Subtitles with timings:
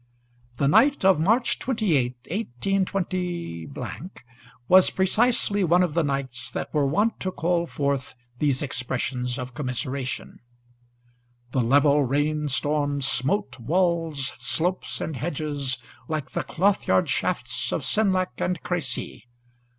[0.57, 3.75] The night of March 28, 182,
[4.67, 9.53] was precisely one of the nights that were wont to call forth these expressions of
[9.53, 10.39] commiseration.
[11.51, 15.77] The level rain storm smote walls, slopes, and hedges
[16.07, 19.27] like the cloth yard shafts of Senlac and Crecy.